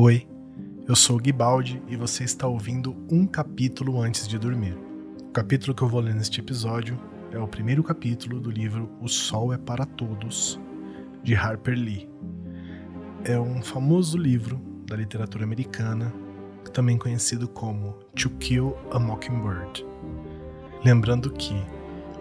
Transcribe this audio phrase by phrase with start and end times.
[0.00, 0.28] Oi,
[0.86, 4.78] eu sou Guibaldi e você está ouvindo um capítulo antes de dormir.
[5.24, 6.96] O capítulo que eu vou ler neste episódio
[7.32, 10.56] é o primeiro capítulo do livro O Sol é para Todos,
[11.24, 12.08] de Harper Lee.
[13.24, 16.14] É um famoso livro da literatura americana,
[16.72, 19.84] também conhecido como To Kill a Mockingbird.
[20.84, 21.60] Lembrando que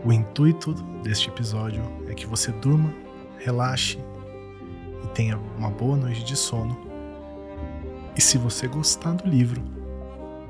[0.04, 0.74] o intuito
[1.04, 2.92] deste episódio é que você durma,
[3.38, 4.00] relaxe
[5.04, 6.87] e tenha uma boa noite de sono
[8.18, 9.64] e se você gostar do livro,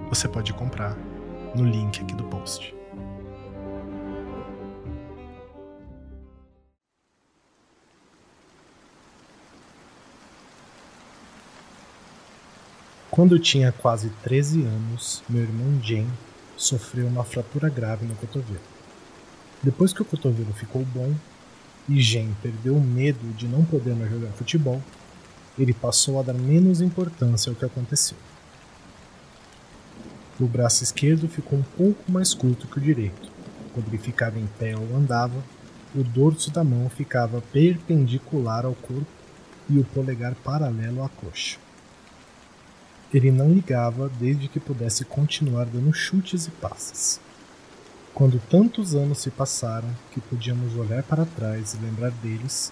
[0.09, 0.97] você pode comprar
[1.53, 2.73] no link aqui do post.
[13.11, 16.07] Quando eu tinha quase 13 anos, meu irmão Jane
[16.55, 18.61] sofreu uma fratura grave no cotovelo.
[19.61, 21.13] Depois que o cotovelo ficou bom
[21.89, 24.81] e Jane perdeu o medo de não poder mais jogar futebol,
[25.57, 28.17] ele passou a dar menos importância ao que aconteceu.
[30.39, 33.31] O braço esquerdo ficou um pouco mais curto que o direito.
[33.73, 35.43] Quando ele ficava em pé ou andava,
[35.95, 39.07] o dorso da mão ficava perpendicular ao corpo
[39.69, 41.57] e o polegar paralelo à coxa.
[43.13, 47.19] Ele não ligava desde que pudesse continuar dando chutes e passes.
[48.13, 52.71] Quando tantos anos se passaram que podíamos olhar para trás e lembrar deles,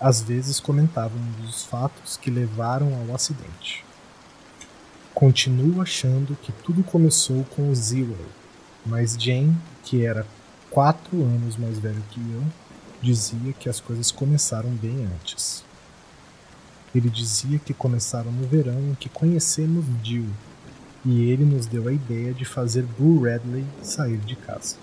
[0.00, 3.84] às vezes comentávamos os fatos que levaram ao acidente.
[5.12, 8.16] Continuo achando que tudo começou com o Zero,
[8.86, 10.26] mas Jane, que era
[10.70, 12.42] quatro anos mais velho que eu,
[13.02, 15.62] dizia que as coisas começaram bem antes.
[16.94, 20.26] Ele dizia que começaram no verão em que conhecemos Jill,
[21.04, 24.76] e ele nos deu a ideia de fazer Boo Radley sair de casa.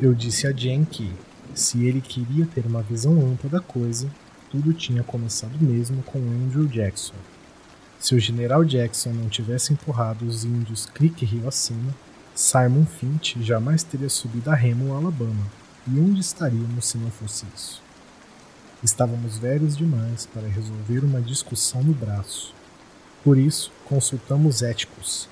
[0.00, 1.12] Eu disse a Jane que,
[1.54, 4.08] se ele queria ter uma visão ampla da coisa,
[4.52, 7.14] tudo tinha começado mesmo com Andrew Jackson.
[7.98, 11.94] Se o general Jackson não tivesse empurrado os índios Creek Rio acima,
[12.34, 15.46] Simon Finch jamais teria subido a remo Alabama.
[15.88, 17.80] E onde estaríamos se não fosse isso?
[18.82, 22.52] Estávamos velhos demais para resolver uma discussão no braço.
[23.24, 25.30] Por isso, consultamos éticos.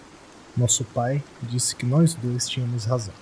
[0.56, 3.14] Nosso pai disse que nós dois tínhamos razão.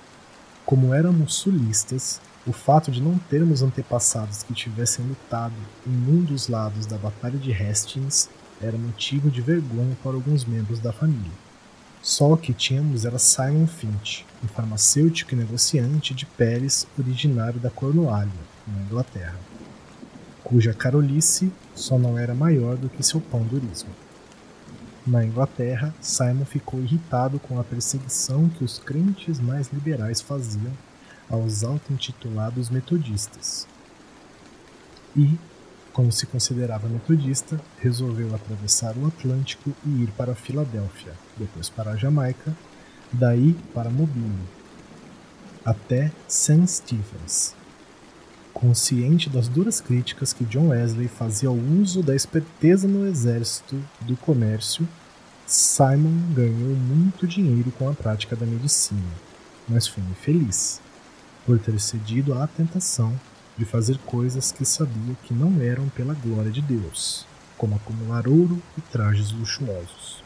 [0.65, 5.55] Como éramos sulistas, o fato de não termos antepassados que tivessem lutado
[5.87, 10.81] em um dos lados da Batalha de Hastings era motivo de vergonha para alguns membros
[10.81, 11.31] da família.
[12.01, 17.69] Só o que tínhamos era Simon Finch, um farmacêutico e negociante de peles originário da
[17.69, 18.31] Cornualha,
[18.67, 19.39] na Inglaterra,
[20.43, 23.91] cuja carolice só não era maior do que seu pão durismo.
[25.07, 30.73] Na Inglaterra, Simon ficou irritado com a perseguição que os crentes mais liberais faziam
[31.31, 33.67] aos auto-intitulados metodistas.
[35.17, 35.39] E,
[35.93, 41.97] como se considerava metodista, resolveu atravessar o Atlântico e ir para Filadélfia, depois para a
[41.97, 42.57] Jamaica,
[43.13, 44.39] daí para Mobile,
[45.65, 46.67] até St.
[46.67, 47.55] Stephens.
[48.53, 54.17] Consciente das duras críticas que John Wesley fazia ao uso da esperteza no exército do
[54.17, 54.89] comércio,
[55.47, 59.01] Simon ganhou muito dinheiro com a prática da medicina,
[59.69, 60.81] mas foi infeliz
[61.49, 63.19] por ter cedido à tentação
[63.57, 67.25] de fazer coisas que sabia que não eram pela glória de Deus,
[67.57, 70.23] como acumular ouro e trajes luxuosos.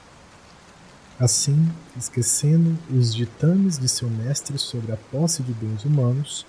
[1.21, 6.44] Assim, esquecendo os ditames de seu mestre sobre a posse de bens humanos,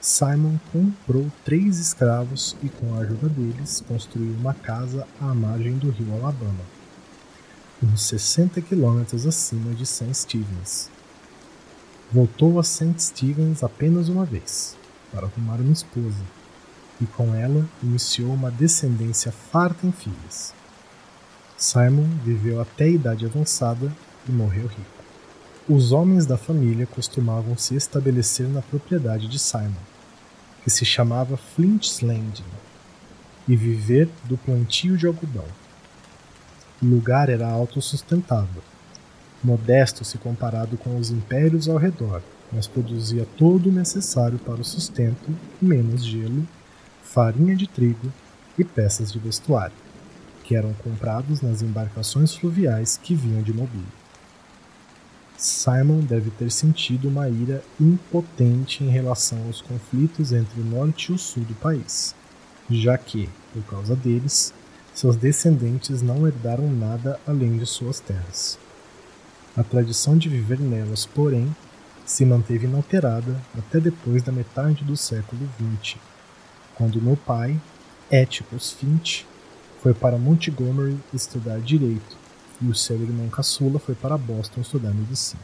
[0.00, 5.90] Simon comprou três escravos e, com a ajuda deles, construiu uma casa à margem do
[5.90, 6.64] rio Alabama,
[7.80, 10.12] uns 60 quilômetros acima de St.
[10.12, 10.90] Stevens,
[12.12, 12.94] Voltou a St.
[12.98, 14.76] Stevens apenas uma vez,
[15.12, 16.22] para arrumar uma esposa,
[17.00, 20.54] e com ela iniciou uma descendência farta em filhas.
[21.56, 23.92] Simon viveu até a idade avançada
[24.28, 24.96] e morreu rico.
[25.68, 29.72] Os homens da família costumavam se estabelecer na propriedade de Simon,
[30.62, 32.44] que se chamava Flint's Landing,
[33.48, 35.46] e viver do plantio de algodão.
[36.80, 38.62] O lugar era autossustentável,
[39.46, 42.20] modesto se comparado com os impérios ao redor,
[42.52, 45.32] mas produzia todo o necessário para o sustento,
[45.62, 46.46] menos gelo,
[47.04, 48.12] farinha de trigo
[48.58, 49.76] e peças de vestuário,
[50.42, 53.86] que eram comprados nas embarcações fluviais que vinham de Mobile.
[55.38, 61.14] Simon deve ter sentido uma ira impotente em relação aos conflitos entre o norte e
[61.14, 62.16] o sul do país,
[62.68, 64.52] já que, por causa deles,
[64.92, 68.58] seus descendentes não herdaram nada além de suas terras.
[69.56, 71.54] A tradição de viver nelas, porém,
[72.04, 75.48] se manteve inalterada até depois da metade do século
[75.80, 75.96] XX,
[76.74, 77.58] quando meu pai,
[78.10, 79.26] Éticos Finch,
[79.82, 82.18] foi para Montgomery estudar direito
[82.60, 85.40] e o seu irmão caçula foi para Boston estudar medicina.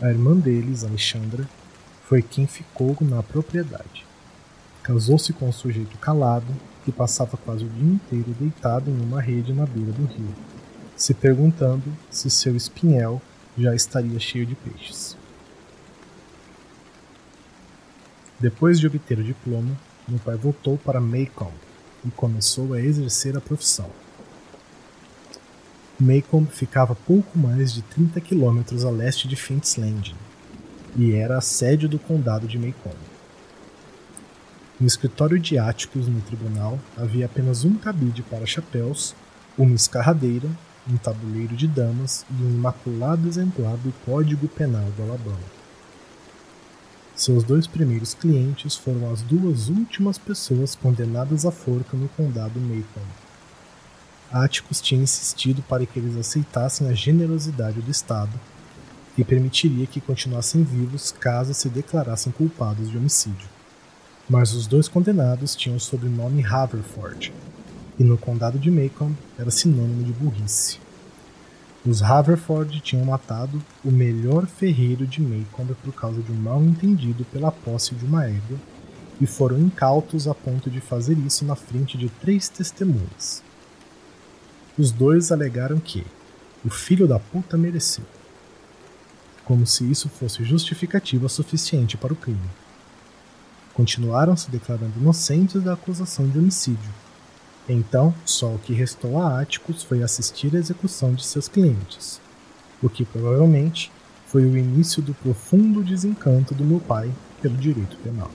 [0.00, 1.48] A irmã deles, Alexandra,
[2.08, 4.04] foi quem ficou na propriedade.
[4.82, 6.52] Casou-se com um sujeito calado
[6.84, 10.34] que passava quase o dia inteiro deitado em uma rede na beira do rio,
[10.96, 13.22] se perguntando se seu espinhel
[13.56, 15.16] já estaria cheio de peixes.
[18.40, 19.78] Depois de obter o diploma,
[20.08, 21.52] meu pai voltou para Macomb
[22.04, 23.90] e começou a exercer a profissão.
[26.00, 30.16] Macomb ficava pouco mais de 30 quilômetros a leste de Fint's Landing
[30.96, 32.96] e era a sede do condado de Macomb.
[34.80, 39.14] No escritório de áticos no tribunal havia apenas um cabide para chapéus,
[39.56, 40.48] uma escarradeira,
[40.90, 45.62] um tabuleiro de damas e um imaculado exemplar do Código Penal do Alabama.
[47.14, 53.06] Seus dois primeiros clientes foram as duas últimas pessoas condenadas à forca no condado Macon.
[54.32, 58.32] Atticus tinha insistido para que eles aceitassem a generosidade do Estado,
[59.14, 63.46] que permitiria que continuassem vivos caso se declarassem culpados de homicídio.
[64.28, 67.30] Mas os dois condenados tinham o sobrenome Haverford,
[68.02, 70.80] e no condado de Macon era sinônimo de burrice.
[71.86, 77.52] Os Haverford tinham matado o melhor ferreiro de Maycomb por causa de um mal-entendido pela
[77.52, 78.58] posse de uma égua
[79.20, 83.40] e foram incautos a ponto de fazer isso na frente de três testemunhas.
[84.76, 86.04] Os dois alegaram que
[86.64, 88.04] o filho da puta mereceu,
[89.44, 92.50] como se isso fosse justificativa suficiente para o crime.
[93.72, 96.90] Continuaram se declarando inocentes da acusação de homicídio,
[97.68, 102.20] então, só o que restou a Áticos foi assistir à execução de seus clientes,
[102.82, 103.92] o que provavelmente
[104.26, 108.30] foi o início do profundo desencanto do meu pai pelo direito penal.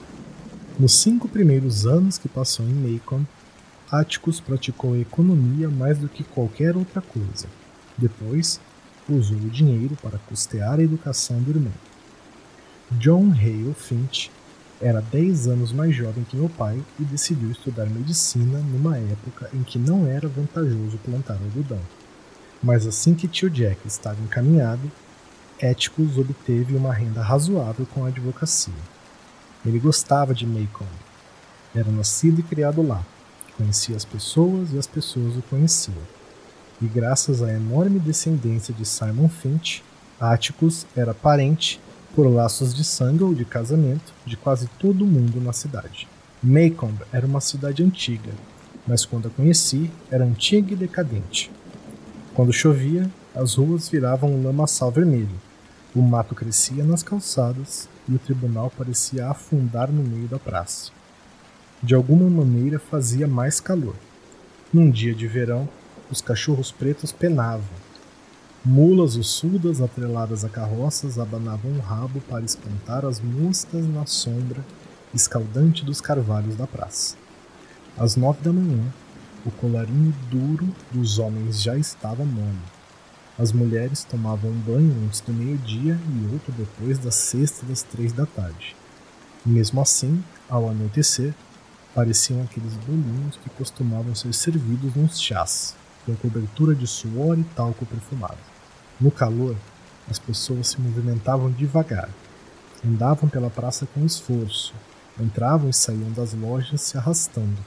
[0.78, 3.24] Nos cinco primeiros anos que passou em Macon,
[3.90, 7.48] Atticus praticou a economia mais do que qualquer outra coisa.
[7.96, 8.60] Depois,
[9.08, 11.72] usou o dinheiro para custear a educação do irmão.
[12.92, 14.30] John Hale Finch
[14.80, 19.62] era 10 anos mais jovem que meu pai e decidiu estudar medicina numa época em
[19.64, 21.80] que não era vantajoso plantar algodão.
[22.62, 24.90] Mas assim que tio Jack estava encaminhado,
[25.58, 28.72] Éticos obteve uma renda razoável com a advocacia.
[29.66, 30.86] Ele gostava de Macon.
[31.74, 33.04] Era nascido e criado lá.
[33.56, 35.96] Conhecia as pessoas e as pessoas o conheciam.
[36.80, 39.82] E graças à enorme descendência de Simon Finch,
[40.20, 41.80] Atticus era parente
[42.14, 46.08] por laços de sangue ou de casamento de quase todo mundo na cidade.
[46.42, 48.32] Maycomb era uma cidade antiga,
[48.86, 51.50] mas quando a conheci era antiga e decadente.
[52.34, 55.40] Quando chovia, as ruas viravam um lamaçal vermelho,
[55.94, 60.92] o mato crescia nas calçadas e o tribunal parecia afundar no meio da praça.
[61.82, 63.94] De alguma maneira fazia mais calor.
[64.72, 65.68] Num dia de verão,
[66.10, 67.64] os cachorros pretos penavam,
[68.64, 74.64] Mulas ossudas atreladas a carroças abanavam o rabo para espantar as moscas na sombra
[75.14, 77.16] escaldante dos carvalhos da praça.
[77.96, 78.82] Às nove da manhã,
[79.46, 82.58] o colarinho duro dos homens já estava mole.
[83.38, 88.12] As mulheres tomavam um banho antes do meio-dia e outro depois das sexta das três
[88.12, 88.74] da tarde.
[89.46, 91.32] mesmo assim, ao anoitecer,
[91.94, 95.74] pareciam aqueles bolinhos que costumavam ser servidos nos chás,
[96.08, 98.38] com cobertura de suor e talco perfumado.
[98.98, 99.54] No calor,
[100.10, 102.08] as pessoas se movimentavam devagar,
[102.84, 104.72] andavam pela praça com esforço,
[105.20, 107.58] entravam e saíam das lojas se arrastando.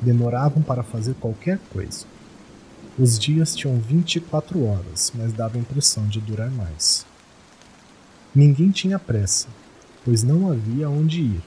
[0.00, 2.06] Demoravam para fazer qualquer coisa.
[2.98, 7.04] Os dias tinham 24 horas, mas dava a impressão de durar mais.
[8.34, 9.48] Ninguém tinha pressa,
[10.02, 11.42] pois não havia onde ir,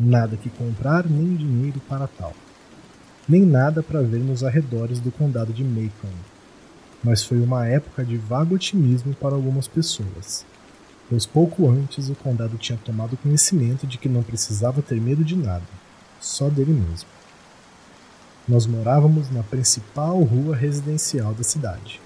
[0.00, 2.34] nada que comprar nem dinheiro para tal,
[3.28, 6.12] nem nada para ver nos arredores do condado de Macon
[7.06, 10.44] mas foi uma época de vago otimismo para algumas pessoas,
[11.08, 15.36] pois pouco antes o condado tinha tomado conhecimento de que não precisava ter medo de
[15.36, 15.62] nada,
[16.20, 17.08] só dele mesmo.
[18.48, 22.00] Nós morávamos na principal rua residencial da cidade.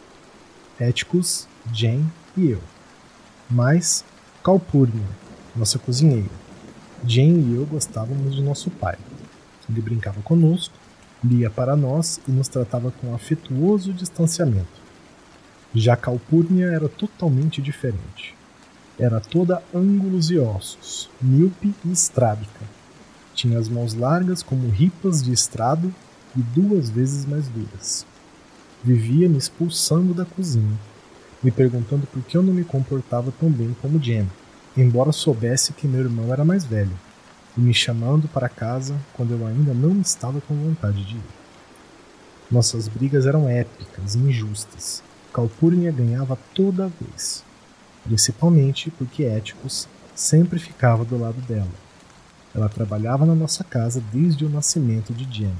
[0.78, 2.60] Éticos, Jane e eu.
[3.48, 4.04] Mas
[4.44, 5.08] Calpurnia,
[5.56, 6.28] nossa cozinheira.
[7.06, 8.98] Jane e eu gostávamos de nosso pai.
[9.68, 10.74] Ele brincava conosco,
[11.24, 14.80] lia para nós e nos tratava com afetuoso distanciamento.
[15.74, 18.34] Já Calpurnia era totalmente diferente.
[18.98, 22.60] Era toda ângulos e ossos, míope e estrábica.
[23.34, 25.94] Tinha as mãos largas como ripas de estrado
[26.36, 28.04] e duas vezes mais duras.
[28.82, 30.78] Vivia me expulsando da cozinha,
[31.42, 34.26] me perguntando por que eu não me comportava tão bem como Jen,
[34.76, 36.92] embora soubesse que meu irmão era mais velho,
[37.56, 41.22] e me chamando para casa quando eu ainda não estava com vontade de ir.
[42.50, 45.02] Nossas brigas eram épicas e injustas
[45.32, 47.44] Calpurnia ganhava toda vez,
[48.04, 51.70] principalmente porque Éticos sempre ficava do lado dela.
[52.52, 55.54] Ela trabalhava na nossa casa desde o nascimento de Jen,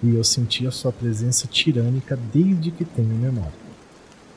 [0.00, 3.64] e eu sentia sua presença tirânica desde que tenho memória.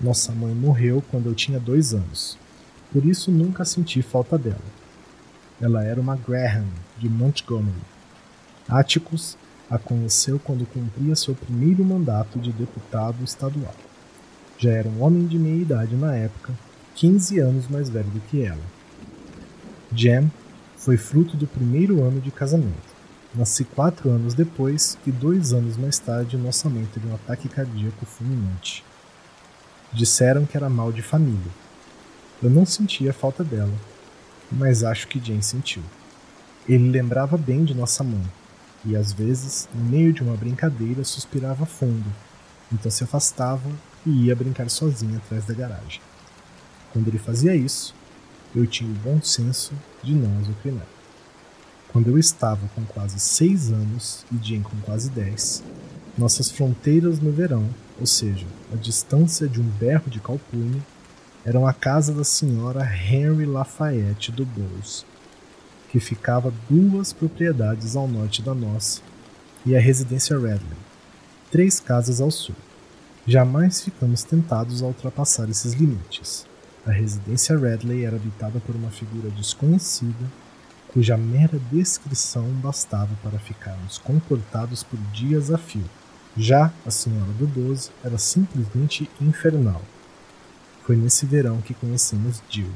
[0.01, 2.36] Nossa mãe morreu quando eu tinha dois anos,
[2.91, 4.76] por isso nunca senti falta dela.
[5.60, 7.82] Ela era uma Graham, de Montgomery.
[8.70, 9.38] Atticus
[9.70, 13.74] a conheceu quando cumpria seu primeiro mandato de deputado estadual.
[14.58, 16.54] Já era um homem de meia idade na época,
[16.96, 18.64] 15 anos mais velho do que ela.
[19.94, 20.32] Jem
[20.76, 22.96] foi fruto do primeiro ano de casamento.
[23.36, 28.06] Nasci quatro anos depois e dois anos mais tarde nossa mãe teve um ataque cardíaco
[28.06, 28.84] fulminante.
[29.94, 31.52] Disseram que era mal de família.
[32.42, 33.74] Eu não sentia falta dela,
[34.51, 35.84] mas acho que Jen sentiu.
[36.68, 38.25] Ele lembrava bem de nossa mãe,
[38.86, 42.06] e às vezes, no meio de uma brincadeira, suspirava fundo,
[42.72, 43.70] então se afastava
[44.06, 46.01] e ia brincar sozinho atrás da garagem.
[46.92, 47.94] Quando ele fazia isso,
[48.56, 50.88] eu tinha o bom senso de não azucrinar.
[51.89, 55.63] Quando eu estava com quase seis anos e Jim com quase dez,
[56.18, 60.82] nossas fronteiras no verão, ou seja, a distância de um berro de calpurnia,
[61.48, 65.06] eram a casa da senhora Henry Lafayette do Bowles,
[65.89, 69.00] que ficava duas propriedades ao norte da nossa,
[69.66, 70.77] e a residência Redley,
[71.50, 72.54] três casas ao sul.
[73.25, 76.46] Jamais ficamos tentados a ultrapassar esses limites.
[76.86, 80.25] A residência Redley era habitada por uma figura desconhecida,
[80.89, 85.89] cuja mera descrição bastava para ficarmos comportados por dias a fio.
[86.36, 89.82] Já a senhora do Doze era simplesmente infernal.
[90.88, 92.72] Foi nesse verão que conhecemos Jill.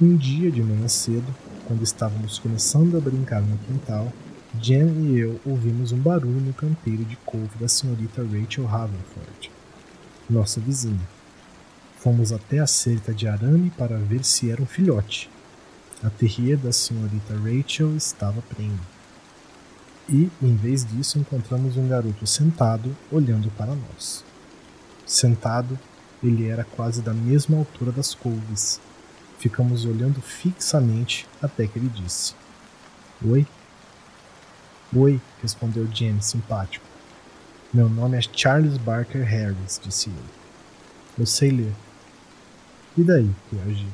[0.00, 1.26] Um dia de manhã cedo,
[1.66, 4.10] quando estávamos começando a brincar no quintal,
[4.58, 9.50] Jen e eu ouvimos um barulho no canteiro de couve da senhorita Rachel Haverford,
[10.30, 11.06] nossa vizinha.
[11.98, 15.28] Fomos até a cerca de arame para ver se era um filhote.
[16.02, 18.80] A terrier da senhorita Rachel estava prenha.
[20.08, 24.24] E, em vez disso, encontramos um garoto sentado, olhando para nós.
[25.04, 25.78] Sentado,
[26.24, 28.80] ele era quase da mesma altura das couves.
[29.38, 32.34] Ficamos olhando fixamente até que ele disse:
[33.24, 33.46] Oi?
[34.96, 36.86] Oi, respondeu James, simpático.
[37.72, 40.44] Meu nome é Charles Barker Harris, disse ele.
[41.18, 41.72] Eu sei ler.
[42.96, 43.30] E daí?
[43.52, 43.88] reagi.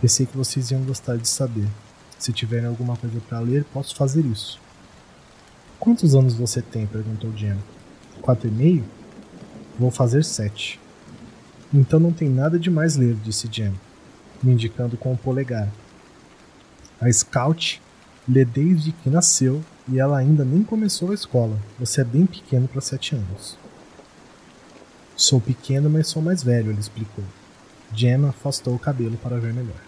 [0.00, 1.68] Pensei que vocês iam gostar de saber.
[2.18, 4.60] Se tiverem alguma coisa para ler, posso fazer isso.
[5.78, 6.86] Quantos anos você tem?
[6.86, 7.58] perguntou Jen.
[8.20, 8.84] Quatro e meio?
[9.78, 10.81] Vou fazer sete.
[11.72, 13.72] Então não tem nada de mais ler, disse Jen,
[14.42, 15.68] me indicando com o polegar.
[17.00, 17.80] A Scout
[18.28, 21.58] lê desde que nasceu e ela ainda nem começou a escola.
[21.78, 23.56] Você é bem pequeno para sete anos.
[25.16, 27.24] Sou pequeno, mas sou mais velho, ele explicou.
[27.94, 29.80] Gemma afastou o cabelo para ver melhor.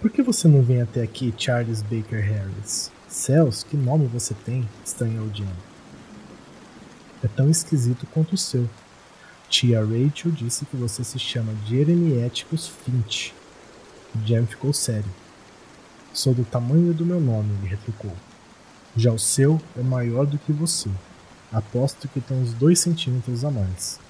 [0.00, 2.90] Por que você não vem até aqui, Charles Baker Harris?
[3.08, 4.68] Céus, que nome você tem?
[4.84, 5.52] estranhou Gemma.
[7.22, 8.68] É tão esquisito quanto o seu.
[9.52, 13.34] Tia Rachel disse que você se chama Jeremy Eticus Finch.
[14.24, 15.04] Jem ficou sério.
[16.10, 18.16] Sou do tamanho do meu nome, ele retrucou.
[18.96, 20.88] Já o seu é maior do que você.
[21.52, 24.00] Aposto que tem uns dois centímetros a mais.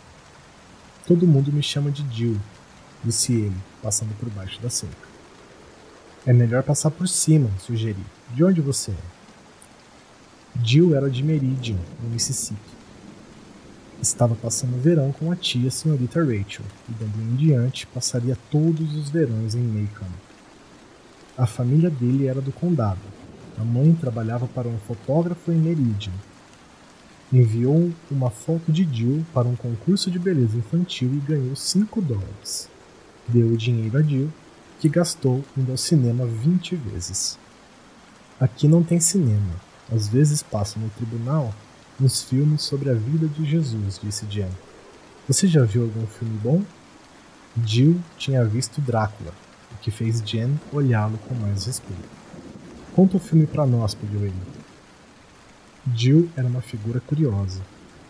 [1.09, 2.41] Todo mundo me chama de Jill,
[3.03, 5.09] disse ele, passando por baixo da cerca.
[6.25, 8.07] É melhor passar por cima, sugeri.
[8.33, 10.63] De onde você é?
[10.63, 12.72] Jill era de Meridian, no Mississippi.
[14.03, 18.97] Estava passando o verão com a tia senhorita Rachel, e dali em diante passaria todos
[18.97, 20.11] os verões em Macon.
[21.39, 22.99] A família dele era do condado.
[23.57, 26.13] A mãe trabalhava para um fotógrafo em Meridian.
[27.33, 32.69] Enviou uma foto de Jill para um concurso de beleza infantil e ganhou 5 dólares.
[33.29, 34.33] Deu o dinheiro a Jill,
[34.81, 37.39] que gastou indo ao cinema 20 vezes.
[38.41, 39.55] Aqui não tem cinema.
[39.95, 41.55] Às vezes passo no tribunal
[42.03, 44.49] uns filmes sobre a vida de Jesus, disse Jen.
[45.29, 46.63] Você já viu algum filme bom?
[47.65, 49.33] Jill tinha visto Drácula,
[49.73, 52.03] o que fez Jen olhá-lo com mais respeito.
[52.95, 54.35] Conta o filme para nós, pediu ele.
[55.95, 57.61] Jill era uma figura curiosa.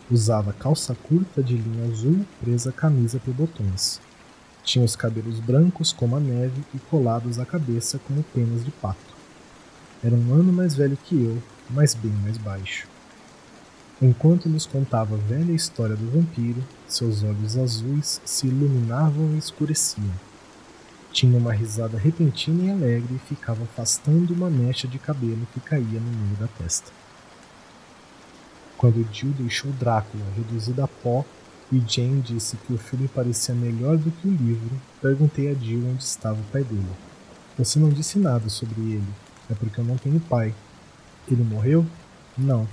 [0.09, 4.01] Usava calça curta de linha azul presa à camisa por botões.
[4.63, 9.13] Tinha os cabelos brancos como a neve e colados à cabeça como penas de pato.
[10.03, 12.92] Era um ano mais velho que eu, mas bem mais baixo.
[14.03, 20.11] Enquanto nos contava a velha história do vampiro, seus olhos azuis se iluminavam e escureciam.
[21.13, 26.01] Tinha uma risada repentina e alegre e ficava afastando uma mecha de cabelo que caía
[26.01, 26.91] no meio da testa.
[28.77, 31.23] Quando Jill deixou Drácula reduzido a pó
[31.71, 35.87] e Jane disse que o filme parecia melhor do que o livro, perguntei a Jill
[35.87, 36.85] onde estava o pai dele.
[37.57, 39.13] Você não disse nada sobre ele.
[39.49, 40.53] É porque eu não tenho pai.
[41.31, 41.85] Ele morreu?
[42.37, 42.67] Não.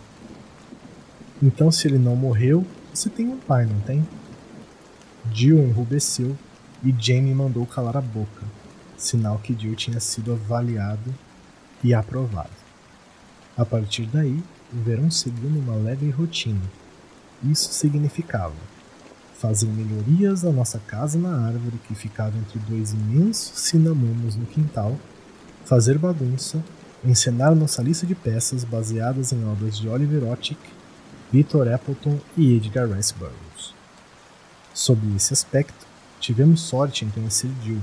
[1.43, 4.07] Então, se ele não morreu, você tem um pai, não tem?
[5.33, 6.37] Jill enrubesceu
[6.85, 8.45] e Jane mandou calar a boca,
[8.97, 11.15] sinal que Jill tinha sido avaliado
[11.83, 12.51] e aprovado.
[13.57, 14.43] A partir daí,
[14.73, 16.61] o verão seguiu numa leve rotina.
[17.43, 18.55] Isso significava
[19.41, 24.99] fazer melhorias à nossa casa na árvore que ficava entre dois imensos cinamomos no quintal,
[25.65, 26.63] fazer bagunça,
[27.03, 30.59] encenar nossa lista de peças baseadas em obras de Oliver Otic,
[31.33, 33.73] Victor Appleton e Edgar Rice Burroughs.
[34.75, 35.87] Sob esse aspecto,
[36.19, 37.81] tivemos sorte em conhecer Jill,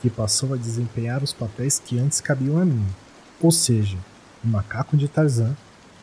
[0.00, 2.84] que passou a desempenhar os papéis que antes cabiam a mim,
[3.40, 3.96] ou seja,
[4.44, 5.56] o macaco de Tarzan,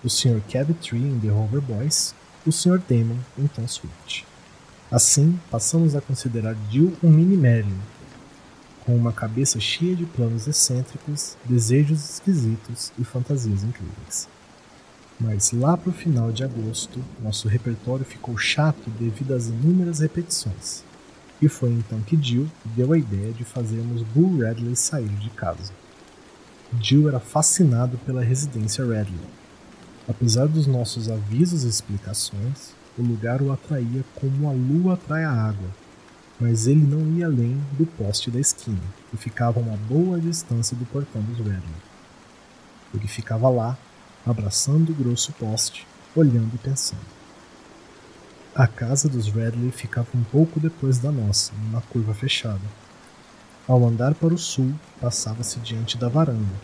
[0.03, 0.41] o Sr.
[0.81, 2.15] Tree em The Hover Boys,
[2.47, 2.81] o Sr.
[2.87, 4.25] Damon em Tom Swift.
[4.89, 7.77] Assim, passamos a considerar Jill um mini Merlin,
[8.85, 14.29] com uma cabeça cheia de planos excêntricos, desejos esquisitos e fantasias incríveis.
[15.19, 20.83] Mas lá para o final de agosto, nosso repertório ficou chato devido às inúmeras repetições.
[21.41, 25.73] E foi então que Jill deu a ideia de fazermos Bull Radley sair de casa.
[26.81, 29.19] Jill era fascinado pela residência Radley.
[30.07, 35.31] Apesar dos nossos avisos e explicações, o lugar o atraía como a lua atrai a
[35.31, 35.69] água,
[36.39, 38.79] mas ele não ia além do poste da esquina,
[39.13, 41.63] e ficava a uma boa distância do portão dos Redley.
[42.93, 43.77] Ele ficava lá,
[44.25, 47.19] abraçando o grosso poste, olhando e pensando.
[48.55, 52.59] A casa dos Redley ficava um pouco depois da nossa, numa curva fechada.
[53.67, 56.55] Ao andar para o sul, passava-se diante da varanda.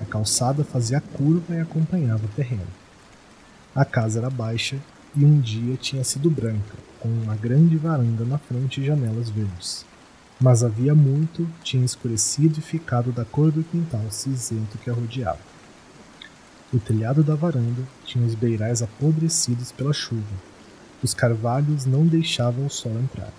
[0.00, 2.66] A calçada fazia curva e acompanhava o terreno.
[3.74, 4.78] A casa era baixa
[5.16, 9.84] e um dia tinha sido branca, com uma grande varanda na frente e janelas verdes.
[10.40, 15.53] Mas havia muito tinha escurecido e ficado da cor do quintal cinzento que a rodeava.
[16.74, 20.22] O telhado da varanda tinha os beirais apodrecidos pela chuva.
[21.02, 23.32] Os carvalhos não deixavam o sol entrar.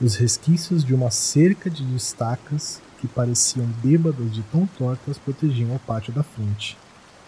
[0.00, 5.78] Os resquícios de uma cerca de estacas que pareciam bêbadas de tão tortas protegiam o
[5.80, 6.76] pátio da frente,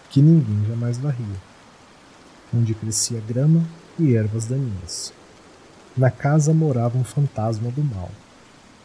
[0.09, 1.53] que ninguém jamais varria
[2.55, 3.65] onde crescia grama
[3.97, 5.11] e ervas daninhas.
[5.97, 8.11] Na casa morava um fantasma do mal.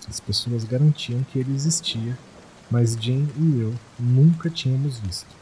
[0.09, 2.16] As pessoas garantiam que ele existia,
[2.71, 5.38] mas Jane e eu nunca tínhamos visto.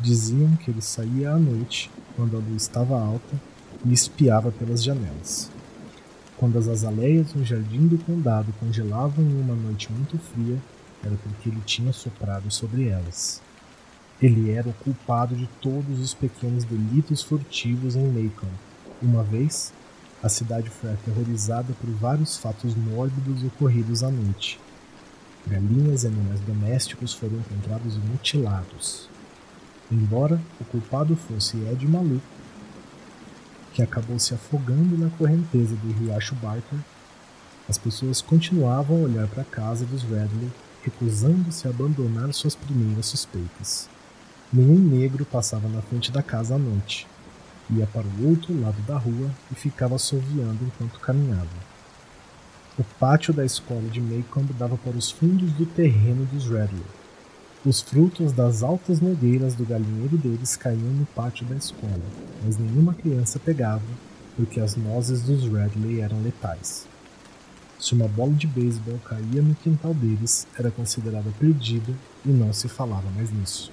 [0.00, 3.40] Diziam que ele saía à noite, quando a luz estava alta,
[3.84, 5.50] e espiava pelas janelas.
[6.36, 10.58] Quando as azaleias no jardim do condado congelavam em uma noite muito fria,
[11.02, 13.40] era porque ele tinha soprado sobre elas.
[14.20, 18.48] Ele era o culpado de todos os pequenos delitos furtivos em Macon.
[19.02, 19.72] Uma vez,
[20.22, 24.58] a cidade foi aterrorizada por vários fatos mórbidos ocorridos à noite.
[25.46, 29.08] Galinhas e animais domésticos foram encontrados mutilados.
[29.94, 32.20] Embora o culpado fosse Ed Maluco,
[33.72, 36.80] que acabou se afogando na correnteza do riacho Barker,
[37.68, 40.50] as pessoas continuavam a olhar para a casa dos Redley,
[40.82, 43.88] recusando-se a abandonar suas primeiras suspeitas.
[44.52, 47.06] Nenhum negro passava na frente da casa à noite.
[47.70, 51.46] Ia para o outro lado da rua e ficava assoviando enquanto caminhava.
[52.76, 56.82] O pátio da escola de Maycomb dava para os fundos do terreno dos Redley.
[57.66, 62.02] Os frutos das altas nogueiras do galinheiro deles caíam no pátio da escola,
[62.44, 63.80] mas nenhuma criança pegava,
[64.36, 66.86] porque as nozes dos Redley eram letais.
[67.80, 71.90] Se uma bola de beisebol caía no quintal deles, era considerada perdida
[72.22, 73.72] e não se falava mais nisso.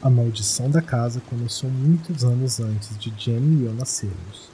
[0.00, 4.48] A maldição da casa começou muitos anos antes de Jenny e eu nascermos.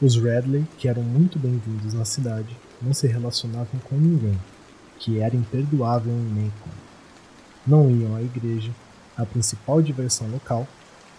[0.00, 4.38] Os Radley, que eram muito bem-vindos na cidade, não se relacionavam com ninguém,
[5.00, 6.87] que era imperdoável em Macon.
[7.66, 8.72] Não iam à igreja,
[9.16, 10.66] a principal diversão local,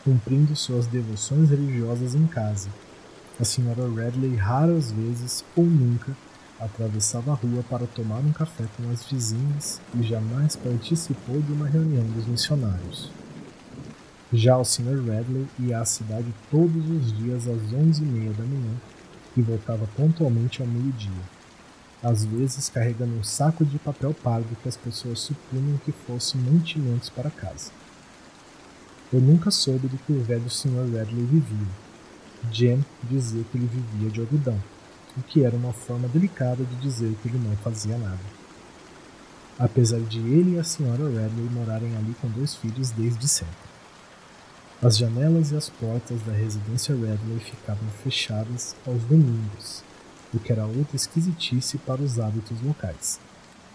[0.04, 2.70] cumprindo suas devoções religiosas em casa.
[3.40, 6.16] A senhora Radley raras vezes ou nunca
[6.60, 11.68] atravessava a rua para tomar um café com as vizinhas e jamais participou de uma
[11.68, 13.12] reunião dos missionários.
[14.32, 15.04] Já o Sr.
[15.08, 18.76] Radley ia à cidade todos os dias às onze e meia da manhã
[19.36, 21.12] e voltava pontualmente ao meio-dia,
[22.02, 27.10] às vezes carregando um saco de papel pardo que as pessoas supunham que fosse mantimentos
[27.10, 27.72] para casa.
[29.12, 30.96] Eu nunca soube do que o velho Sr.
[30.96, 31.68] Radley vivia.
[32.52, 34.62] Jen dizia que ele vivia de algodão,
[35.18, 38.40] o que era uma forma delicada de dizer que ele não fazia nada.
[39.58, 40.92] Apesar de ele e a Sra.
[40.92, 43.70] Radley morarem ali com dois filhos desde sempre.
[44.82, 49.84] As janelas e as portas da residência Redley ficavam fechadas aos domingos,
[50.34, 53.20] o que era outra esquisitice para os hábitos locais.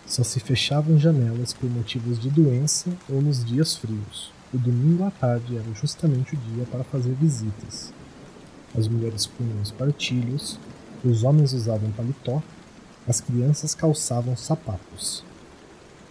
[0.06, 4.32] Só se fechavam janelas por motivos de doença ou nos dias frios.
[4.52, 7.92] O domingo à tarde era justamente o dia para fazer visitas.
[8.76, 10.58] As mulheres punham espartilhos,
[11.04, 12.42] os homens usavam paletó,
[13.08, 15.24] as crianças calçavam sapatos.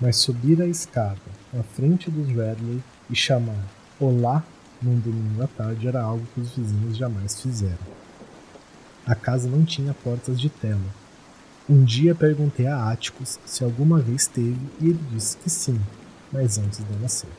[0.01, 1.21] Mas subir a escada
[1.57, 3.63] à frente dos Redley e chamar
[3.99, 4.43] Olá
[4.81, 8.02] num domingo à tarde era algo que os vizinhos jamais fizeram.
[9.05, 10.79] A casa não tinha portas de tela.
[11.69, 15.79] Um dia perguntei a Áticos se alguma vez teve e ele disse que sim,
[16.31, 17.29] mas antes de nascer.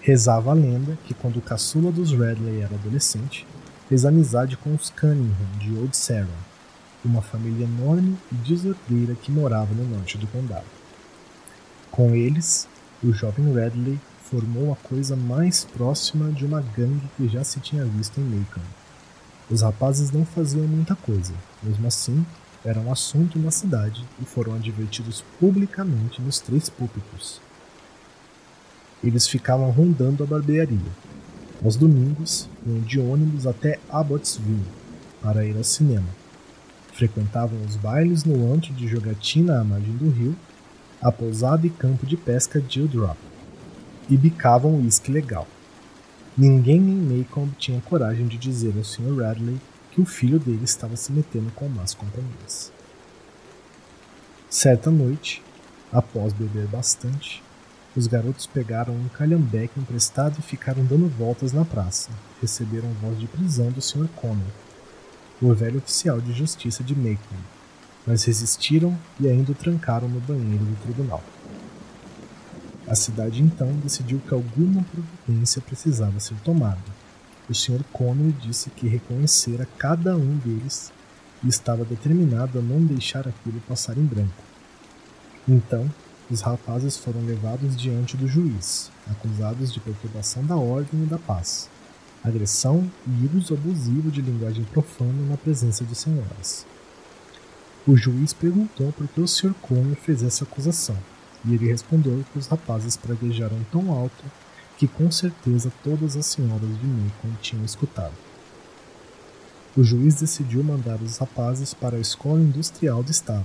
[0.00, 3.44] Rezava a lenda que quando o caçula dos Redley era adolescente,
[3.88, 6.28] fez amizade com os Cunningham de Old Sarah,
[7.04, 10.66] uma família enorme e desordeira que morava no norte do condado.
[11.90, 12.68] Com eles,
[13.02, 13.98] o jovem Redley
[14.30, 18.60] formou a coisa mais próxima de uma gangue que já se tinha visto em Macon.
[19.48, 21.32] Os rapazes não faziam muita coisa,
[21.62, 22.26] mesmo assim,
[22.64, 27.40] eram um assunto na cidade e foram advertidos publicamente nos três púlpitos.
[29.04, 30.90] Eles ficavam rondando a barbearia.
[31.64, 34.66] Aos domingos, iam de ônibus até Abbotsville
[35.22, 36.08] para ir ao cinema.
[36.92, 40.34] Frequentavam os bailes no antro de jogatina à margem do rio,
[41.00, 43.16] a pousada e campo de pesca Dewdrop
[44.08, 45.46] e bicavam uísque legal.
[46.38, 49.22] Ninguém em Maycomb tinha coragem de dizer ao Sr.
[49.22, 49.58] Radley
[49.90, 52.70] que o filho dele estava se metendo com más companhias.
[54.50, 55.42] Certa noite,
[55.90, 57.42] após beber bastante,
[57.96, 62.10] os garotos pegaram um calhambeque emprestado e ficaram dando voltas na praça.
[62.42, 64.06] Receberam voz de prisão do Sr.
[64.14, 64.44] Connor,
[65.40, 67.40] o velho oficial de justiça de Maycomb,
[68.06, 71.22] mas resistiram e ainda o trancaram no banheiro do tribunal.
[72.88, 76.78] A cidade então decidiu que alguma providência precisava ser tomada.
[77.50, 77.82] O Sr.
[77.92, 80.92] Connor disse que reconhecera cada um deles
[81.42, 84.44] e estava determinado a não deixar aquilo passar em branco.
[85.48, 85.90] Então,
[86.30, 91.68] os rapazes foram levados diante do juiz, acusados de perturbação da ordem e da paz,
[92.22, 96.64] agressão e uso abusivo de linguagem profana na presença de senhoras.
[97.84, 99.54] O juiz perguntou por que o Sr.
[99.60, 100.96] Connor fez essa acusação
[101.46, 104.24] e ele respondeu que os rapazes praguejaram tão alto
[104.76, 108.12] que com certeza todas as senhoras de Macon tinham escutado.
[109.76, 113.44] O juiz decidiu mandar os rapazes para a escola industrial do estado,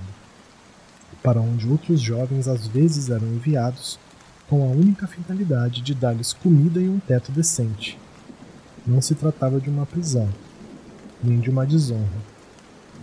[1.22, 3.98] para onde outros jovens às vezes eram enviados
[4.48, 7.98] com a única finalidade de dar-lhes comida e um teto decente.
[8.86, 10.28] Não se tratava de uma prisão,
[11.22, 12.20] nem de uma desonra,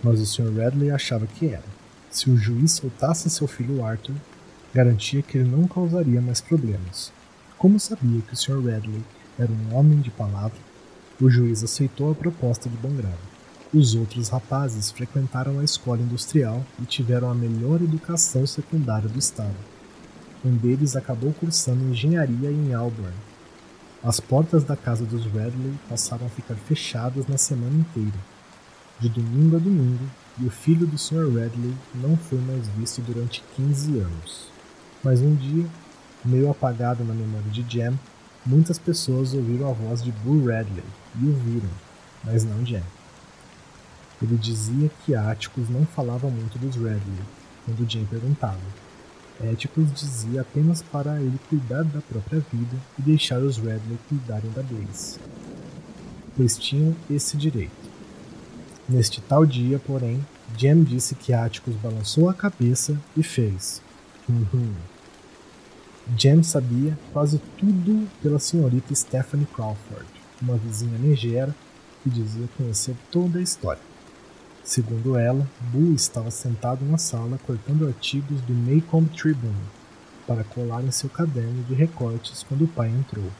[0.02, 0.52] mas o Sr.
[0.56, 1.64] Radley achava que era.
[2.10, 4.16] Se o juiz soltasse seu filho Arthur,
[4.72, 7.12] garantia que ele não causaria mais problemas.
[7.58, 8.64] Como sabia que o Sr.
[8.64, 9.02] Radley
[9.38, 10.58] era um homem de palavra,
[11.20, 13.18] o juiz aceitou a proposta de bom grado.
[13.72, 19.54] Os outros rapazes frequentaram a escola industrial e tiveram a melhor educação secundária do estado.
[20.44, 23.12] Um deles acabou cursando engenharia em Auburn.
[24.02, 28.18] As portas da casa dos Radley passaram a ficar fechadas na semana inteira,
[28.98, 30.04] de domingo a domingo,
[30.38, 31.26] e o filho do Sr.
[31.26, 34.49] Radley não foi mais visto durante 15 anos.
[35.02, 35.66] Mas um dia,
[36.24, 37.98] meio apagado na memória de Jam,
[38.44, 40.84] muitas pessoas ouviram a voz de Boo Radley
[41.20, 41.70] e o viram,
[42.24, 42.82] mas não Jam.
[44.22, 47.24] Ele dizia que Áticos não falava muito dos Radley
[47.64, 48.60] quando Jam perguntava.
[49.42, 54.60] Éticos dizia apenas para ele cuidar da própria vida e deixar os Radley cuidarem da
[54.60, 55.18] deles,
[56.36, 57.90] pois tinham esse direito.
[58.86, 60.24] Neste tal dia, porém,
[60.58, 63.80] Jam disse que Áticos balançou a cabeça e fez.
[64.28, 64.74] Uhum.
[66.16, 70.06] Jem sabia quase tudo pela senhorita Stephanie Crawford,
[70.42, 71.54] uma vizinha megera
[72.02, 73.82] que dizia conhecer toda a história.
[74.64, 79.54] Segundo ela, Boo estava sentado na sala cortando artigos do Maycomb Tribune
[80.26, 83.30] para colar em seu caderno de recortes quando o pai entrou.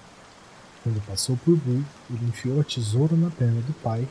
[0.85, 4.07] Quando passou por Boo, ele enfiou a tesoura na perna do pai,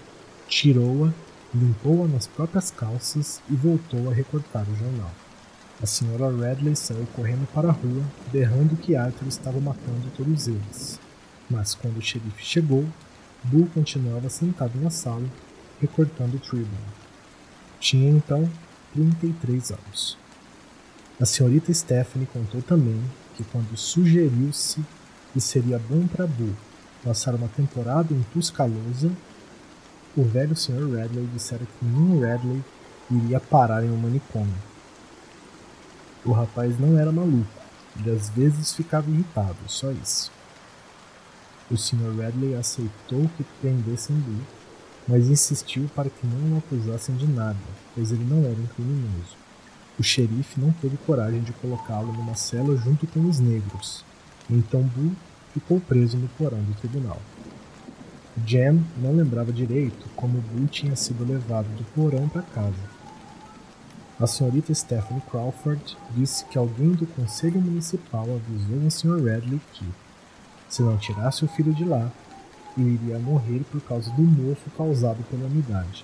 [0.50, 1.14] tirou-a,
[1.56, 5.12] limpou-a nas próprias calças e voltou a recortar o jornal.
[5.82, 11.00] A senhora Radley saiu correndo para a rua, berrando que Arthur estava matando todos eles.
[11.50, 12.86] Mas quando o xerife chegou,
[13.46, 15.24] Bull continuava sentado na sala,
[15.80, 16.68] recortando o Tribune.
[17.80, 18.50] Tinha então
[18.94, 20.18] 33 anos.
[21.18, 23.02] A senhorita Stephanie contou também
[23.38, 24.84] que quando sugeriu-se
[25.32, 26.56] que seria bom para Bull
[27.06, 29.10] passar uma temporada em Tuscaloosa,
[30.18, 30.98] o velho Sr.
[30.98, 32.62] Radley dissera que nenhum Radley
[33.10, 34.69] iria parar em um manicômio
[36.26, 37.48] o rapaz não era maluco,
[37.98, 40.32] ele às vezes ficava irritado, só isso.
[41.72, 42.18] O Sr.
[42.20, 44.42] Radley aceitou que prendessem Bill,
[45.08, 47.58] mas insistiu para que não o acusassem de nada,
[47.94, 49.38] pois ele não era um criminoso.
[50.00, 54.04] O xerife não teve coragem de colocá-lo numa cela junto com os negros,
[54.50, 55.12] então Bull
[55.54, 57.22] ficou preso no porão do tribunal.
[58.46, 62.99] Jen não lembrava direito como Bull tinha sido levado do porão para casa.
[64.22, 69.16] A senhorita Stephanie Crawford disse que alguém do conselho municipal avisou o Sr.
[69.16, 69.86] Radley que,
[70.68, 72.12] se não tirasse o filho de lá,
[72.78, 76.04] ele iria morrer por causa do mofo causado pela umidade.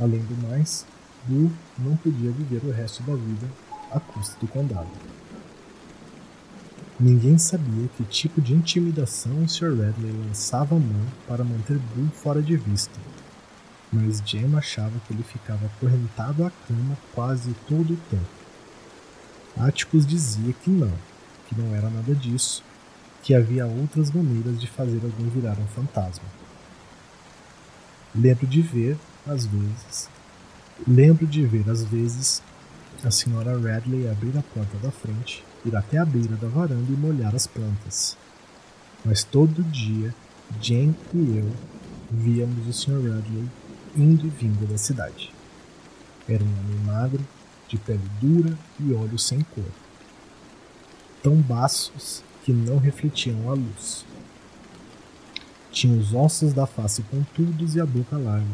[0.00, 0.86] Além do mais,
[1.24, 3.46] Bull não podia viver o resto da vida
[3.92, 4.88] à custa do condado.
[6.98, 9.76] Ninguém sabia que tipo de intimidação o Sr.
[9.76, 12.98] Radley lançava a mão para manter Bull fora de vista
[13.94, 18.26] mas Jem achava que ele ficava acorrentado à cama quase todo o tempo.
[19.56, 20.92] Atticus dizia que não,
[21.48, 22.64] que não era nada disso,
[23.22, 26.24] que havia outras maneiras de fazer alguém virar um fantasma.
[28.12, 30.10] Lembro de ver, às vezes,
[30.86, 32.42] lembro de ver às vezes
[33.04, 36.96] a senhora Radley abrir a porta da frente, ir até a beira da varanda e
[36.96, 38.16] molhar as plantas.
[39.04, 40.12] Mas todo dia,
[40.60, 41.74] Jen e eu
[42.10, 43.10] víamos o Sr.
[43.10, 43.48] Radley
[43.96, 45.32] indo e vindo da cidade.
[46.28, 47.24] Era um homem magro,
[47.68, 49.64] de pele dura e olhos sem cor,
[51.22, 54.04] tão baços que não refletiam a luz.
[55.70, 58.46] Tinha os ossos da face pontudos e a boca larga,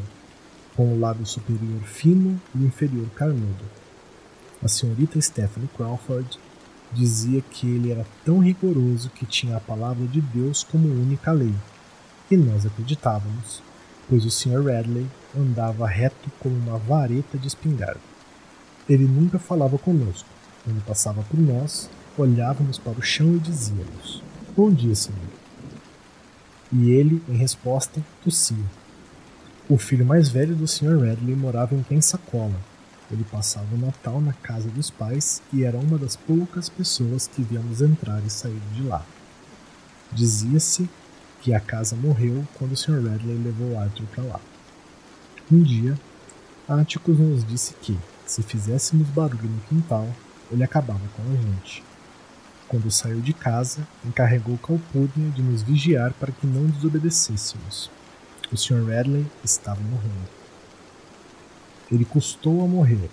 [0.77, 3.65] com o lábio superior fino e o inferior carnudo.
[4.63, 6.39] A senhorita Stephanie Crawford
[6.93, 11.55] dizia que ele era tão rigoroso que tinha a palavra de Deus como única lei,
[12.31, 13.63] e nós acreditávamos
[14.11, 14.65] pois o Sr.
[14.65, 18.01] Radley andava reto como uma vareta de espingarda.
[18.89, 20.29] Ele nunca falava conosco.
[20.65, 21.89] Quando passava por nós,
[22.19, 24.23] olhávamos para o chão e dizíamos:
[24.57, 25.19] Bom dia, senhor.
[26.73, 28.65] E ele, em resposta, tossia.
[29.69, 30.99] O filho mais velho do Sr.
[30.99, 32.55] Radley morava em Pensacola.
[33.11, 37.43] Ele passava o Natal na casa dos pais e era uma das poucas pessoas que
[37.43, 39.05] víamos entrar e sair de lá.
[40.13, 40.89] Dizia-se
[41.41, 43.03] que a casa morreu quando o Sr.
[43.03, 44.41] Radley levou Arthur para lá.
[45.51, 45.99] Um dia,
[46.69, 50.09] Atticus nos disse que, se fizéssemos barulho no quintal,
[50.51, 51.83] ele acabava com a gente.
[52.69, 57.91] Quando saiu de casa, encarregou Calpurnia de nos vigiar para que não desobedecêssemos.
[58.53, 58.85] O Sr.
[58.89, 60.29] Radley estava morrendo.
[61.91, 63.11] Ele custou a morrer.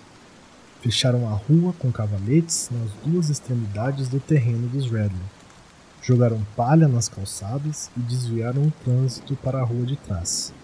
[0.80, 5.38] Fecharam a rua com cavaletes nas duas extremidades do terreno dos Radley
[6.08, 10.54] Jogaram palha nas calçadas e desviaram o trânsito para a rua de trás.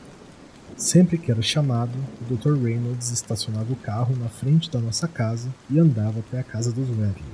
[0.76, 2.60] Sempre que era chamado, o Dr.
[2.60, 6.88] Reynolds estacionava o carro na frente da nossa casa e andava até a casa dos
[6.88, 7.24] Radley.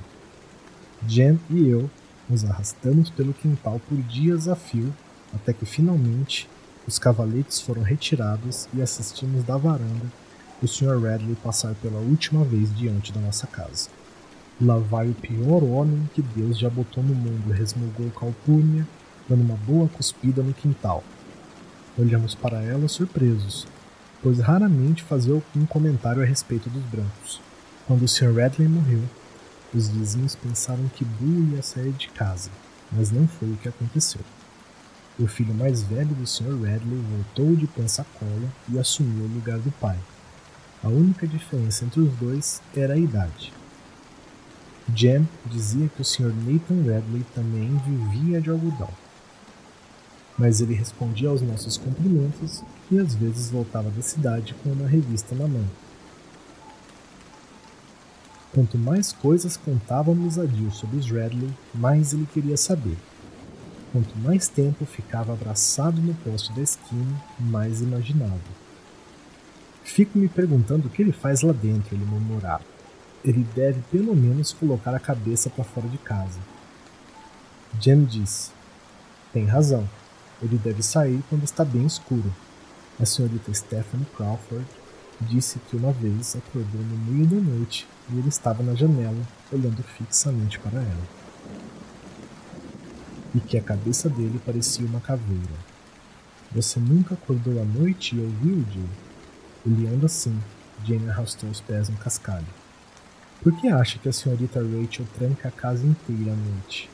[1.07, 1.89] Jen e eu
[2.29, 4.93] nos arrastamos pelo quintal por dias a fio
[5.33, 6.47] até que finalmente
[6.87, 10.05] os cavaletes foram retirados e assistimos da varanda
[10.61, 11.01] o Sr.
[11.01, 13.89] Radley passar pela última vez diante da nossa casa.
[14.61, 18.87] Lá vai o pior homem que Deus já botou no mundo, resmungou Calpurnia,
[19.27, 21.03] dando uma boa cuspida no quintal.
[21.97, 23.67] Olhamos para ela surpresos,
[24.23, 27.41] pois raramente fazia algum comentário a respeito dos brancos.
[27.85, 28.33] Quando o Sr.
[28.33, 29.03] Radley morreu,
[29.73, 32.49] os vizinhos pensaram que Boo ia sair de casa,
[32.91, 34.21] mas não foi o que aconteceu.
[35.19, 36.53] O filho mais velho do Sr.
[36.53, 39.99] Radley voltou de Pensacola e assumiu o lugar do pai.
[40.81, 43.51] A única diferença entre os dois era a idade.
[44.95, 46.33] Jem dizia que o Sr.
[46.33, 48.89] Nathan Radley também vivia de algodão.
[50.41, 55.35] Mas ele respondia aos nossos cumprimentos e às vezes voltava da cidade com uma revista
[55.35, 55.63] na mão.
[58.51, 62.97] Quanto mais coisas contávamos a Jill sobre os Radley, mais ele queria saber.
[63.91, 68.41] Quanto mais tempo ficava abraçado no poste da esquina, mais imaginava.
[69.83, 72.65] Fico me perguntando o que ele faz lá dentro, ele murmurava.
[73.23, 76.39] Ele deve pelo menos colocar a cabeça para fora de casa.
[77.79, 78.49] Jem disse:
[79.31, 79.87] Tem razão.
[80.41, 82.33] Ele deve sair quando está bem escuro.
[82.99, 84.65] A senhorita Stephanie Crawford
[85.21, 89.83] disse que uma vez acordou no meio da noite e ele estava na janela, olhando
[89.83, 91.07] fixamente para ela.
[93.33, 95.71] E que a cabeça dele parecia uma caveira.
[96.51, 98.89] Você nunca acordou à noite e ouviu, Jill?
[99.65, 100.37] Ele anda assim.
[100.83, 102.45] Jane arrastou os pés no cascalho.
[103.41, 106.89] Por que acha que a senhorita Rachel tranca a casa inteira à noite?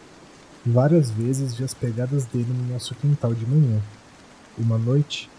[0.69, 3.81] Várias vezes vi as pegadas dele no nosso quintal de manhã.
[4.57, 5.29] Uma noite,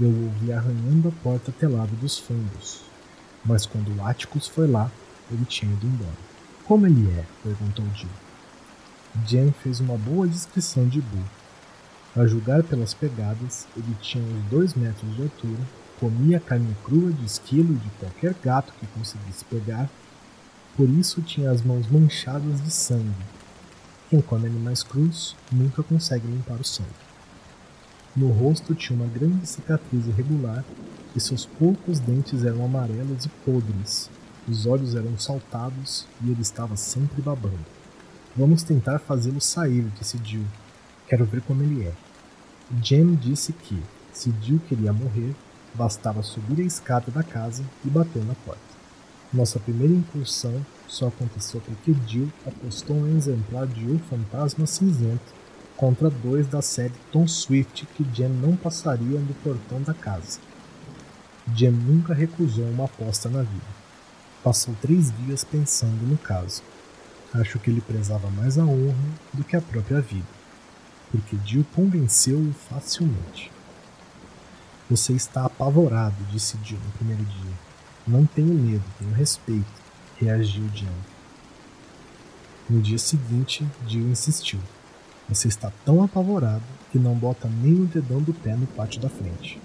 [0.00, 2.80] eu ouvi arranhando a porta telada dos fundos.
[3.44, 4.90] Mas quando o Atticus foi lá,
[5.30, 6.18] ele tinha ido embora.
[6.64, 7.24] Como ele é?
[7.44, 8.08] perguntou Jill.
[9.24, 11.22] Jen fez uma boa descrição de Boo.
[12.16, 15.62] A julgar pelas pegadas, ele tinha uns dois metros de altura,
[16.00, 19.88] comia carne crua de esquilo de qualquer gato que conseguisse pegar,
[20.76, 23.14] por isso tinha as mãos manchadas de sangue.
[24.12, 26.90] Quem come animais crus nunca consegue limpar o sangue.
[28.14, 30.62] No rosto tinha uma grande cicatriz irregular
[31.16, 34.10] e seus poucos dentes eram amarelos e podres.
[34.46, 37.64] Os olhos eram saltados e ele estava sempre babando.
[38.36, 40.44] Vamos tentar fazê-lo sair, disse Jill.
[41.08, 41.94] Quero ver como ele é.
[42.82, 45.34] Jem disse que, se Jill queria morrer,
[45.72, 48.60] bastava subir a escada da casa e bater na porta.
[49.32, 50.62] Nossa primeira incursão
[50.92, 55.32] só aconteceu porque Jill apostou um exemplar de O Fantasma Cinzento
[55.74, 60.38] contra dois da série Tom Swift que Jem não passaria do portão da casa.
[61.56, 63.82] Jem nunca recusou uma aposta na vida.
[64.44, 66.62] Passou três dias pensando no caso.
[67.32, 70.28] Acho que ele prezava mais a honra do que a própria vida,
[71.10, 73.50] porque Jill convenceu-o facilmente.
[74.90, 77.52] Você está apavorado, disse Jill no primeiro dia.
[78.06, 79.81] Não tenho medo, tenho respeito,
[80.22, 80.88] reagiu Jen.
[82.70, 84.60] No dia seguinte, Jill insistiu.
[85.28, 89.08] Você está tão apavorado que não bota nem o dedão do pé no pátio da
[89.08, 89.60] frente.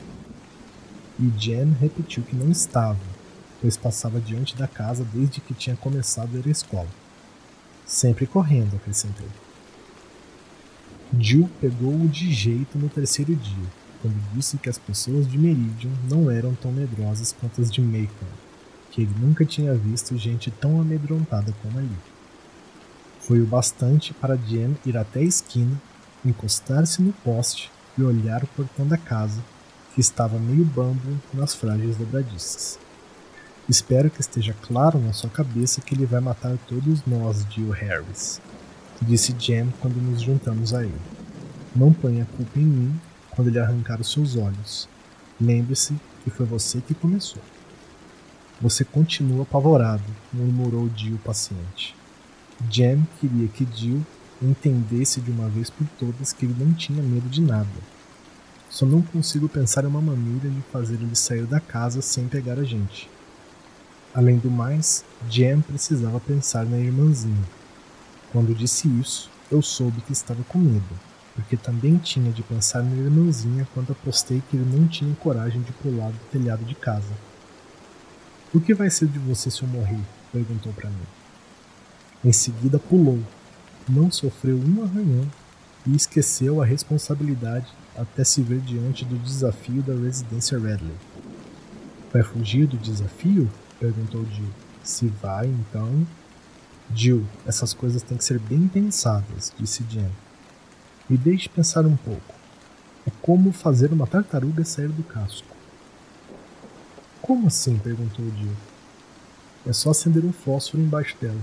[1.19, 2.97] E Jen repetiu que não estava,
[3.61, 6.89] pois passava diante da casa desde que tinha começado a ir à escola.
[7.85, 9.27] Sempre correndo, acrescentei.
[11.19, 13.67] Jill pegou-o de jeito no terceiro dia,
[14.01, 18.25] quando disse que as pessoas de Meridian não eram tão medrosas quanto as de Macon,
[18.97, 21.95] que ele nunca tinha visto gente tão amedrontada como ali.
[23.19, 25.79] Foi o bastante para Jen ir até a esquina,
[26.25, 29.39] encostar-se no poste e olhar o portão da casa
[29.93, 32.79] que estava meio bambo nas frágeis dobradiças.
[33.69, 38.41] Espero que esteja claro na sua cabeça que ele vai matar todos nós, Jill Harris,
[38.99, 41.01] disse Jem quando nos juntamos a ele.
[41.75, 44.89] Não ponha a culpa em mim quando ele arrancar os seus olhos.
[45.39, 47.43] Lembre-se que foi você que começou.
[48.61, 51.95] Você continua apavorado, murmurou Jill paciente.
[52.69, 54.05] Jem queria que Jill
[54.41, 57.67] entendesse de uma vez por todas que ele não tinha medo de nada
[58.69, 62.59] só não consigo pensar em uma maneira de fazer ele sair da casa sem pegar
[62.59, 63.09] a gente.
[64.13, 67.43] Além do mais, Jem precisava pensar na irmãzinha.
[68.31, 70.99] Quando disse isso, eu soube que estava com medo,
[71.33, 75.71] porque também tinha de pensar na irmãzinha quando apostei que ele não tinha coragem de
[75.71, 77.13] pular do telhado de casa.
[78.53, 79.99] O que vai ser de você se eu morrer?
[80.31, 81.05] perguntou para mim.
[82.23, 83.19] Em seguida pulou.
[83.89, 85.29] Não sofreu um arranhão
[85.85, 90.95] e esqueceu a responsabilidade até se ver diante do desafio da residência Redley.
[92.13, 93.49] Vai fugir do desafio?
[93.79, 94.49] perguntou Jill.
[94.81, 96.07] Se vai, então.
[96.95, 100.09] Jill, essas coisas têm que ser bem pensadas, disse Jen.
[101.09, 102.33] Me deixe pensar um pouco.
[103.05, 105.56] É como fazer uma tartaruga sair do casco.
[107.27, 107.77] Como assim?
[107.77, 108.55] perguntou Jill.
[109.65, 111.41] É só acender um fósforo embaixo dela.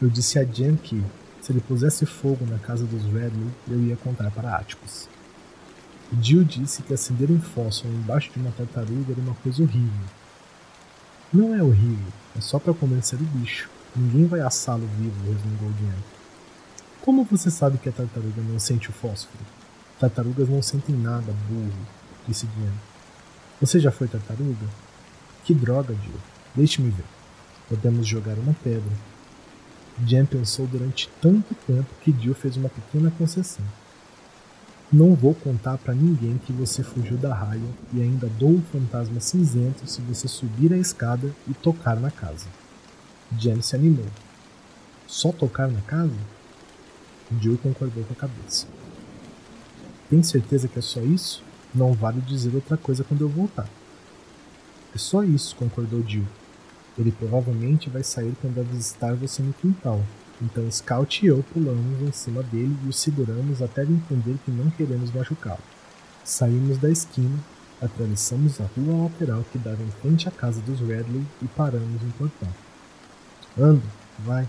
[0.00, 1.02] Eu disse a Jen que,
[1.40, 5.08] se ele pusesse fogo na casa dos Redley, eu ia contar para Atticus.
[6.20, 10.06] Jill disse que acender um fósforo embaixo de uma tartaruga era uma coisa horrível.
[11.32, 13.70] Não é horrível, é só para convencer o bicho.
[13.96, 16.04] Ninguém vai assá-lo vivo, resmungou Diane.
[17.00, 19.42] Como você sabe que a tartaruga não sente o fósforo?
[19.98, 21.72] Tartarugas não sentem nada, burro,
[22.26, 22.87] disse Diane.
[23.60, 24.66] Você já foi tartaruga?
[25.44, 26.20] Que droga, Jill.
[26.54, 27.04] Deixe-me ver.
[27.68, 28.92] Podemos jogar uma pedra.
[30.06, 33.64] Jen pensou durante tanto tempo que Jill fez uma pequena concessão.
[34.92, 39.20] Não vou contar para ninguém que você fugiu da raia e ainda dou um fantasma
[39.20, 42.46] cinzento se você subir a escada e tocar na casa.
[43.36, 44.06] Jen se animou.
[45.06, 46.14] Só tocar na casa?
[47.40, 48.66] Jill concordou com a cabeça.
[50.08, 51.42] Tem certeza que é só isso?
[51.74, 53.68] Não vale dizer outra coisa quando eu voltar.
[54.94, 56.26] É só isso, concordou Jill.
[56.98, 60.02] Ele provavelmente vai sair quando visitar você no quintal.
[60.40, 64.50] Então Scout e eu pulamos em cima dele e o seguramos até ele entender que
[64.50, 65.58] não queremos machucá-lo.
[66.24, 67.38] Saímos da esquina,
[67.80, 72.12] atravessamos a rua lateral que dava em frente à casa dos Redley e paramos no
[72.12, 72.48] portão.
[73.58, 73.82] Anda,
[74.20, 74.48] vai,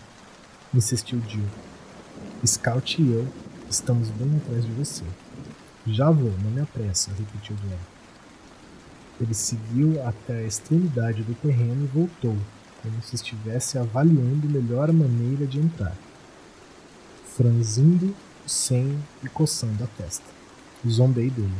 [0.73, 1.45] insistiu Jill.
[2.45, 3.27] Scout e eu
[3.69, 5.03] estamos bem atrás de você.
[5.87, 7.79] Já vou, não me apressa, repetiu Glenn.
[9.19, 12.37] Ele seguiu até a extremidade do terreno e voltou,
[12.81, 15.95] como se estivesse avaliando melhor a maneira de entrar,
[17.35, 18.15] franzindo
[18.45, 20.25] o senho e coçando a testa.
[20.87, 21.57] Zombei dele.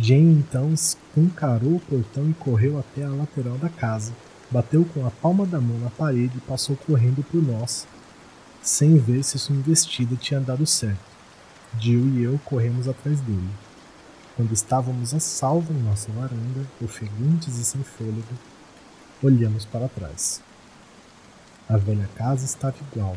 [0.00, 4.12] Jane então escancarou o portão e correu até a lateral da casa,
[4.50, 7.86] bateu com a palma da mão na parede e passou correndo por nós,
[8.62, 11.11] sem ver se sua investida tinha dado certo.
[11.78, 13.50] Jill e eu corremos atrás dele.
[14.36, 18.34] Quando estávamos a salvo em nossa varanda, ofegantes e sem fôlego,
[19.22, 20.42] olhamos para trás.
[21.68, 23.16] A velha casa estava igual,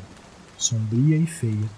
[0.58, 1.70] sombria e feia,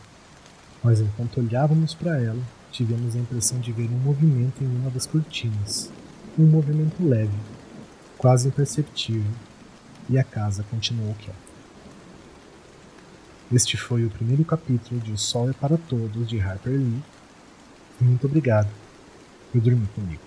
[0.83, 5.05] mas enquanto olhávamos para ela, tivemos a impressão de ver um movimento em uma das
[5.05, 5.91] cortinas.
[6.37, 7.33] Um movimento leve,
[8.17, 9.31] quase imperceptível,
[10.09, 11.46] e a casa continuou quieta.
[13.49, 17.01] Este foi o primeiro capítulo de O Sol é para Todos de Harper Lee.
[17.97, 18.69] Muito obrigado
[19.53, 20.26] por dormir comigo.